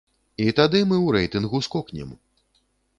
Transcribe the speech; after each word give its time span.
І 0.45 0.55
тады 0.59 0.79
мы 0.93 0.97
ў 1.05 1.07
рэйтынгу 1.17 1.63
скокнем! 1.69 2.19